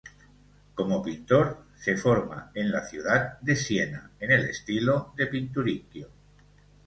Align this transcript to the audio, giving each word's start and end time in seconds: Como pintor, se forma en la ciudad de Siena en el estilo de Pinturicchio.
Como 0.73 1.03
pintor, 1.03 1.65
se 1.77 1.95
forma 1.95 2.49
en 2.55 2.71
la 2.71 2.83
ciudad 2.83 3.39
de 3.41 3.55
Siena 3.55 4.09
en 4.19 4.31
el 4.31 4.45
estilo 4.45 5.13
de 5.15 5.27
Pinturicchio. 5.27 6.09